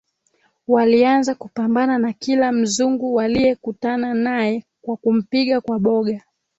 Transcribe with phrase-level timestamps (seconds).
[0.67, 6.21] walianza kupambana na kila Mzungu waliyekutana naye kwa kumpiga kwa boga